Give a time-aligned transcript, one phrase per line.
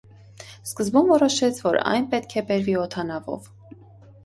[0.69, 3.49] Սկզբում որոշվեց, որ այն պետք է բերվի օդանավով։